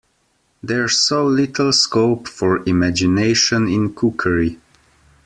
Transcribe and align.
There’s 0.63 0.97
so 0.97 1.27
little 1.27 1.71
scope 1.71 2.27
for 2.27 2.67
imagination 2.67 3.67
in 3.67 3.93
cookery. 3.93 4.57